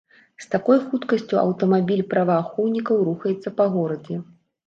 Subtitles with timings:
[0.43, 4.17] З такой хуткасцю аўтамабіль праваахоўнікаў рухаецца па горадзе.